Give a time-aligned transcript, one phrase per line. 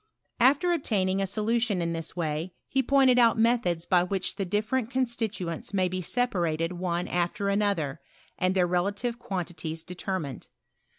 [0.39, 4.89] After obtaining a solution in this way he pointed out methods by which the different
[4.89, 8.01] con stituents may be separated one after another,
[8.35, 10.47] and their relative quantities determined.